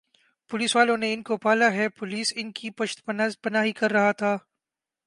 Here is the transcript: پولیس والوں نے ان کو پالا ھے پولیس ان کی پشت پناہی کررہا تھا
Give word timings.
پولیس 0.51 0.75
والوں 0.75 0.97
نے 0.97 1.07
ان 1.13 1.21
کو 1.27 1.37
پالا 1.45 1.67
ھے 1.73 1.87
پولیس 1.99 2.33
ان 2.35 2.51
کی 2.57 2.69
پشت 2.77 3.05
پناہی 3.43 3.71
کررہا 3.79 4.11
تھا 4.11 4.35